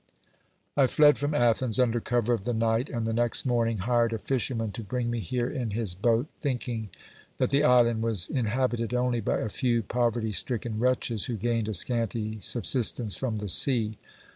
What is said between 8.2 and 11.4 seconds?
inhabited only by a few poverty stricken wretches who